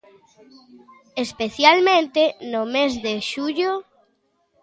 [1.25, 3.71] Especialmente no mes de xullo.